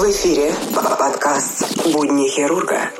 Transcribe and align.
В 0.00 0.04
эфире 0.04 0.50
подкаст 0.74 1.92
«Будни 1.92 2.26
хирурга». 2.26 2.90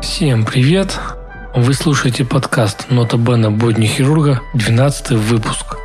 Всем 0.00 0.44
привет! 0.44 0.96
Вы 1.56 1.74
слушаете 1.74 2.24
подкаст 2.24 2.88
«Нота 2.88 3.16
Бена. 3.16 3.50
Будни 3.50 3.86
хирурга», 3.86 4.40
12 4.54 5.10
выпуск. 5.10 5.76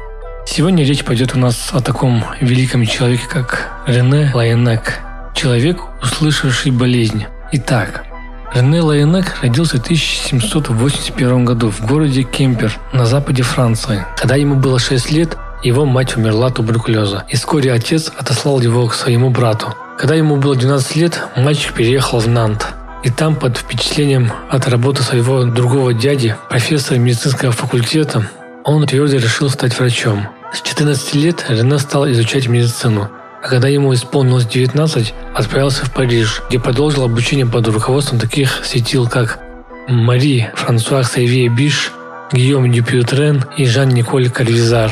Сегодня 0.45 0.86
речь 0.86 1.04
пойдет 1.04 1.34
у 1.36 1.40
нас 1.40 1.72
о 1.73 1.81
таком 1.81 2.23
великом 2.42 2.86
человеке, 2.86 3.23
как 3.28 3.72
Рене 3.88 4.30
Лайенек. 4.36 5.00
Человек, 5.34 5.81
услышавший 6.04 6.72
болезнь. 6.72 7.26
Итак, 7.54 8.06
Рене 8.54 8.82
Лайенек 8.82 9.38
родился 9.41 9.78
в 9.78 9.82
1781 9.82 11.46
году 11.46 11.72
в 11.72 11.86
городе 11.86 12.23
Кемпер 12.23 12.78
на 12.92 13.05
западе 13.05 13.44
Франции. 13.44 14.05
Когда 14.18 14.36
ему 14.36 14.55
было 14.55 14.78
6 14.78 15.09
лет, 15.12 15.38
его 15.64 15.86
мать 15.86 16.18
умерла 16.18 16.48
от 16.48 16.56
туберкулеза, 16.56 17.23
и 17.30 17.38
вскоре 17.38 17.72
отец 17.72 18.12
отослал 18.18 18.59
его 18.59 18.86
к 18.88 18.94
своему 18.94 19.30
брату. 19.30 19.73
Когда 19.98 20.16
ему 20.16 20.36
было 20.36 20.56
12 20.58 20.95
лет, 20.98 21.22
мальчик 21.38 21.73
переехал 21.73 22.20
в 22.20 22.28
Нант. 22.28 22.68
И 23.04 23.09
там, 23.09 23.36
под 23.36 23.58
впечатлением 23.58 24.34
от 24.50 24.68
работы 24.68 25.02
своего 25.02 25.45
другого 25.45 25.94
дяди, 25.94 26.36
профессора 26.50 26.97
медицинского 26.97 27.53
факультета, 27.53 28.28
он 28.66 28.86
твердо 28.86 29.16
решил 29.16 29.50
стать 29.50 29.80
врачом. 29.80 30.28
С 30.53 30.62
14 30.62 31.16
лет 31.16 31.45
Рене 31.47 31.80
стал 31.80 32.09
изучать 32.12 32.50
медицину, 32.50 33.09
а 33.42 33.47
когда 33.47 33.67
ему 33.67 33.94
исполнилось 33.94 34.45
19, 34.45 35.14
отправился 35.34 35.86
в 35.86 35.92
Париж, 35.92 36.44
где 36.47 36.59
продолжил 36.59 37.03
обучение 37.03 37.45
под 37.45 37.67
руководством 37.67 38.20
таких 38.20 38.64
светил, 38.64 39.08
как 39.08 39.39
Мари 39.88 40.52
Франсуа 40.56 41.03
Сейвье 41.03 41.50
Биш, 41.50 41.92
Гийом 42.31 42.72
Дюпютрен 42.72 43.44
и 43.58 43.66
Жан-Николь 43.66 44.30
Карвизар, 44.30 44.92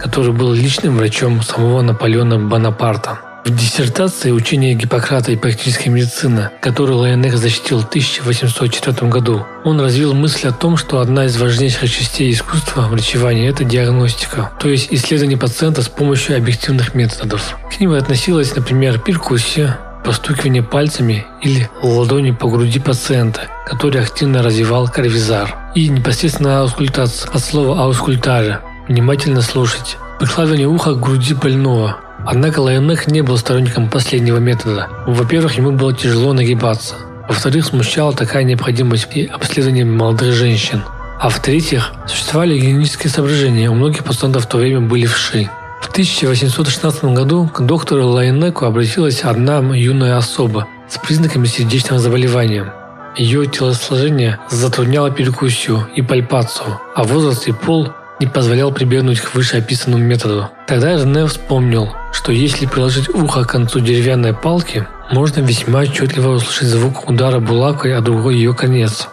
который 0.00 0.32
был 0.32 0.52
личным 0.52 0.96
врачом 0.96 1.42
самого 1.42 1.82
Наполеона 1.82 2.38
Бонапарта. 2.38 3.29
В 3.44 3.56
диссертации 3.56 4.32
«Учение 4.32 4.74
Гиппократа 4.74 5.32
и 5.32 5.36
практическая 5.36 5.88
медицина», 5.88 6.52
которую 6.60 6.98
Лайонек 6.98 7.34
защитил 7.36 7.80
в 7.80 7.86
1804 7.86 9.10
году, 9.10 9.46
он 9.64 9.80
развил 9.80 10.12
мысль 10.12 10.48
о 10.48 10.52
том, 10.52 10.76
что 10.76 11.00
одна 11.00 11.24
из 11.24 11.40
важнейших 11.40 11.90
частей 11.90 12.30
искусства 12.32 12.82
врачевания– 12.82 13.48
это 13.50 13.64
диагностика, 13.64 14.52
то 14.60 14.68
есть 14.68 14.88
исследование 14.90 15.38
пациента 15.38 15.80
с 15.80 15.88
помощью 15.88 16.36
объективных 16.36 16.94
методов. 16.94 17.56
К 17.74 17.80
ним 17.80 17.92
относилась, 17.92 18.54
например, 18.54 18.98
перкуссия, 18.98 19.78
постукивание 20.04 20.62
пальцами 20.62 21.24
или 21.42 21.70
ладони 21.82 22.32
по 22.32 22.48
груди 22.48 22.78
пациента, 22.78 23.48
который 23.64 24.02
активно 24.02 24.42
развивал 24.42 24.86
карвизар, 24.86 25.56
и 25.74 25.88
непосредственно 25.88 26.60
аускультация 26.60 27.30
от 27.30 27.42
слова 27.42 27.84
аускультаре– 27.84 28.60
внимательно 28.88 29.40
слушать, 29.40 29.96
прикладывание 30.18 30.68
уха 30.68 30.92
к 30.92 31.00
груди 31.00 31.32
больного– 31.32 31.96
Однако 32.26 32.60
Лайонек 32.60 33.06
не 33.06 33.22
был 33.22 33.36
сторонником 33.36 33.88
последнего 33.88 34.38
метода. 34.38 34.88
Во-первых, 35.06 35.56
ему 35.56 35.72
было 35.72 35.92
тяжело 35.92 36.32
нагибаться. 36.32 36.96
Во-вторых, 37.28 37.64
смущала 37.64 38.12
такая 38.12 38.44
необходимость 38.44 39.08
при 39.08 39.26
обследовании 39.26 39.84
молодых 39.84 40.34
женщин. 40.34 40.82
А 41.18 41.28
в-третьих, 41.28 41.92
существовали 42.06 42.58
гигиенические 42.58 43.10
соображения, 43.10 43.70
у 43.70 43.74
многих 43.74 44.04
пациентов 44.04 44.44
в 44.44 44.48
то 44.48 44.58
время 44.58 44.80
были 44.80 45.06
вши. 45.06 45.50
В 45.80 45.88
1816 45.90 47.04
году 47.04 47.48
к 47.48 47.62
доктору 47.62 48.06
Лайонеку 48.08 48.64
обратилась 48.64 49.22
одна 49.22 49.58
юная 49.74 50.16
особа 50.16 50.66
с 50.88 50.98
признаками 50.98 51.46
сердечного 51.46 52.00
заболевания. 52.00 52.72
Ее 53.16 53.46
телосложение 53.46 54.38
затрудняло 54.50 55.10
перекусию 55.10 55.88
и 55.96 56.02
пальпацию, 56.02 56.80
а 56.94 57.02
возраст 57.04 57.48
и 57.48 57.52
пол 57.52 57.88
не 58.20 58.26
позволял 58.26 58.70
прибегнуть 58.70 59.20
к 59.20 59.34
вышеописанному 59.34 60.04
методу. 60.04 60.50
Тогда 60.66 60.96
Рене 60.96 61.26
вспомнил, 61.26 61.90
что 62.12 62.32
если 62.32 62.66
приложить 62.66 63.08
ухо 63.08 63.44
к 63.44 63.50
концу 63.50 63.80
деревянной 63.80 64.34
палки, 64.34 64.86
можно 65.10 65.40
весьма 65.40 65.80
отчетливо 65.80 66.34
услышать 66.34 66.68
звук 66.68 67.08
удара 67.08 67.40
булавкой 67.40 67.96
о 67.96 68.00
другой 68.00 68.36
ее 68.36 68.54
конец. 68.54 69.08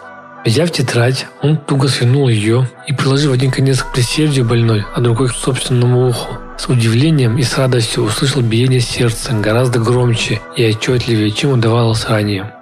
Взяв 0.45 0.72
тетрадь, 0.72 1.25
он 1.41 1.57
туго 1.57 1.88
свернул 1.88 2.29
ее 2.29 2.69
и, 2.88 2.94
приложив 2.94 3.34
один 3.34 3.51
конец 3.51 3.81
к 3.81 3.91
пресердию 3.91 4.45
больной, 4.45 4.85
а 4.94 5.01
другой 5.01 5.29
к 5.29 5.34
собственному 5.34 6.07
уху, 6.07 6.38
с 6.57 6.68
удивлением 6.68 7.38
и 7.38 7.44
с 7.44 7.57
радостью 7.57 8.03
услышал 8.03 8.41
биение 8.41 8.79
сердца 8.79 9.34
гораздо 9.34 9.79
громче 9.79 10.39
и 10.56 10.63
отчетливее, 10.63 11.31
чем 11.31 11.53
удавалось 11.53 12.06
ранее. 12.07 12.53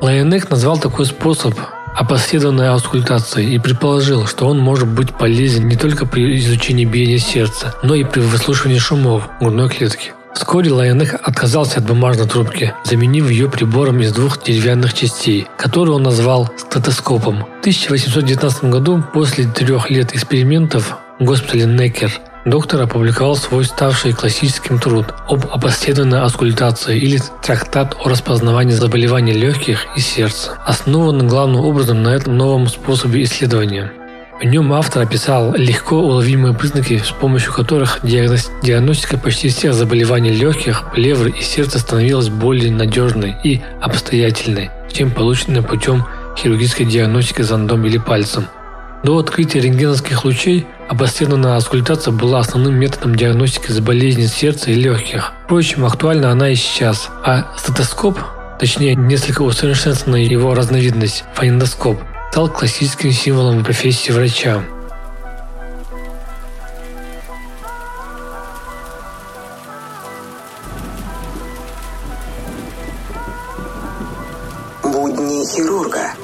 Лайонек 0.00 0.50
назвал 0.50 0.78
такой 0.78 1.06
способ 1.06 1.54
опосредованной 1.94 2.68
аускультацией 2.68 3.54
и 3.54 3.58
предположил, 3.58 4.26
что 4.26 4.46
он 4.46 4.58
может 4.58 4.88
быть 4.88 5.14
полезен 5.14 5.68
не 5.68 5.76
только 5.76 6.06
при 6.06 6.38
изучении 6.38 6.84
биения 6.84 7.18
сердца, 7.18 7.74
но 7.82 7.94
и 7.94 8.04
при 8.04 8.20
выслушивании 8.20 8.78
шумов 8.78 9.28
грудной 9.40 9.68
клетки. 9.68 10.12
Вскоре 10.34 10.72
Лайонек 10.72 11.14
отказался 11.14 11.78
от 11.80 11.86
бумажной 11.86 12.26
трубки, 12.26 12.72
заменив 12.84 13.28
ее 13.28 13.50
прибором 13.50 14.00
из 14.00 14.12
двух 14.12 14.42
деревянных 14.42 14.94
частей, 14.94 15.46
который 15.56 15.90
он 15.90 16.04
назвал 16.04 16.50
стетоскопом. 16.56 17.44
В 17.58 17.60
1819 17.60 18.64
году, 18.64 19.02
после 19.12 19.44
трех 19.44 19.90
лет 19.90 20.14
экспериментов 20.14 20.96
в 21.18 21.24
госпитале 21.24 21.66
Некер, 21.66 22.12
доктор 22.44 22.82
опубликовал 22.82 23.36
свой 23.36 23.64
ставший 23.64 24.12
классическим 24.12 24.78
труд 24.78 25.06
об 25.28 25.46
опосредованной 25.50 26.22
аскультации 26.22 26.98
или 26.98 27.20
трактат 27.42 27.96
о 28.02 28.08
распознавании 28.08 28.72
заболеваний 28.72 29.32
легких 29.32 29.86
и 29.96 30.00
сердца, 30.00 30.58
основанный 30.64 31.26
главным 31.26 31.60
образом 31.60 32.02
на 32.02 32.10
этом 32.10 32.36
новом 32.36 32.68
способе 32.68 33.22
исследования. 33.22 33.92
В 34.40 34.44
нем 34.44 34.72
автор 34.72 35.02
описал 35.02 35.52
легко 35.54 35.96
уловимые 35.96 36.54
признаки, 36.54 36.96
с 36.96 37.10
помощью 37.10 37.52
которых 37.52 38.00
диагностика 38.02 39.18
почти 39.18 39.50
всех 39.50 39.74
заболеваний 39.74 40.32
легких, 40.32 40.90
плевры 40.94 41.30
и 41.30 41.42
сердца 41.42 41.78
становилась 41.78 42.30
более 42.30 42.72
надежной 42.72 43.36
и 43.44 43.60
обстоятельной, 43.82 44.70
чем 44.90 45.10
полученная 45.10 45.62
путем 45.62 46.06
хирургической 46.38 46.86
диагностики 46.86 47.42
зондом 47.42 47.84
или 47.84 47.98
пальцем– 47.98 48.46
до 49.02 49.18
открытия 49.18 49.60
рентгеновских 49.60 50.24
лучей 50.24 50.66
обостренная 50.88 51.56
аскультация 51.56 52.12
была 52.12 52.40
основным 52.40 52.74
методом 52.74 53.14
диагностики 53.14 53.72
болезней 53.80 54.26
сердца 54.26 54.70
и 54.70 54.74
легких. 54.74 55.32
Впрочем, 55.44 55.84
актуальна 55.84 56.30
она 56.30 56.50
и 56.50 56.54
сейчас. 56.54 57.08
А 57.24 57.52
стетоскоп, 57.56 58.18
точнее 58.58 58.94
несколько 58.94 59.42
усовершенствованная 59.42 60.22
его 60.22 60.54
разновидность, 60.54 61.24
фонендоскоп, 61.34 61.98
стал 62.30 62.48
классическим 62.48 63.12
символом 63.12 63.64
профессии 63.64 64.12
врача. 64.12 64.62
Будни 74.82 75.44
хирурга. 75.46 76.19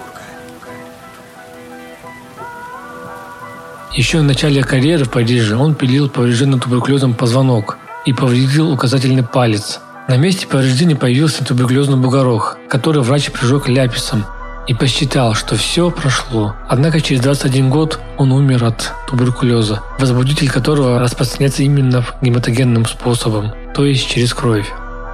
Еще 3.96 4.18
в 4.18 4.24
начале 4.24 4.62
карьеры 4.62 5.06
в 5.06 5.10
Париже 5.10 5.56
он 5.56 5.74
пилил 5.74 6.10
поврежденный 6.10 6.60
туберкулезом 6.60 7.14
позвонок 7.14 7.78
и 8.04 8.12
повредил 8.12 8.70
указательный 8.70 9.22
палец. 9.22 9.80
На 10.06 10.18
месте 10.18 10.46
повреждения 10.46 10.94
появился 10.94 11.46
туберкулезный 11.46 11.96
бугорок, 11.96 12.58
который 12.68 13.00
врач 13.00 13.30
прижег 13.30 13.68
ляписом 13.68 14.26
и 14.66 14.74
посчитал, 14.74 15.32
что 15.32 15.56
все 15.56 15.90
прошло. 15.90 16.54
Однако 16.68 17.00
через 17.00 17.22
21 17.22 17.70
год 17.70 17.98
он 18.18 18.32
умер 18.32 18.64
от 18.64 18.92
туберкулеза, 19.08 19.80
возбудитель 19.98 20.50
которого 20.50 20.98
распространяется 20.98 21.62
именно 21.62 22.04
гематогенным 22.20 22.84
способом, 22.84 23.52
то 23.74 23.86
есть 23.86 24.06
через 24.10 24.34
кровь. 24.34 24.70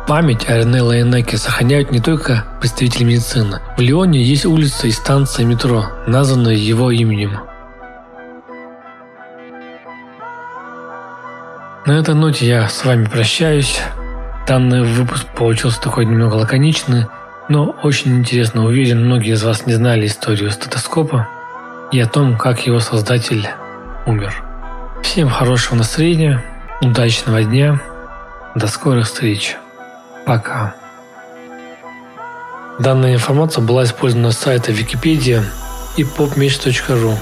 Память 0.09 0.49
о 0.49 0.59
Рене 0.59 0.83
Лайонеке 0.83 1.39
сохраняют 1.39 1.93
не 1.93 2.01
только 2.01 2.47
представители 2.61 3.05
медицины. 3.05 3.61
В 3.77 3.81
Лионе 3.81 4.21
есть 4.21 4.45
улица 4.45 4.89
и 4.89 4.91
станция 4.91 5.47
метро, 5.47 5.85
названные 6.09 6.59
его 6.59 6.91
именем. 6.91 7.39
На 11.85 11.99
этой 11.99 12.15
ноте 12.15 12.47
я 12.47 12.69
с 12.69 12.85
вами 12.85 13.07
прощаюсь. 13.07 13.81
Данный 14.47 14.83
выпуск 14.85 15.27
получился 15.35 15.81
такой 15.81 16.07
немного 16.07 16.35
лаконичный, 16.35 17.07
но 17.49 17.75
очень 17.83 18.19
интересно. 18.19 18.65
Уверен, 18.65 19.05
многие 19.05 19.33
из 19.33 19.43
вас 19.43 19.67
не 19.67 19.73
знали 19.73 20.07
историю 20.07 20.53
стетоскопа 20.53 21.29
и 21.91 21.99
о 21.99 22.07
том, 22.07 22.37
как 22.37 22.67
его 22.67 22.79
создатель 22.79 23.49
умер. 24.07 24.45
Всем 25.03 25.29
хорошего 25.29 25.75
настроения, 25.75 26.45
удачного 26.81 27.43
дня, 27.43 27.81
до 28.55 28.69
скорых 28.69 29.07
встреч. 29.07 29.57
Пока. 30.25 30.75
Данная 32.79 33.15
информация 33.15 33.65
была 33.65 33.83
использована 33.83 34.31
с 34.31 34.39
сайта 34.39 34.71
Википедия 34.71 35.43
и 35.97 36.05
popmech.ru. 36.05 37.17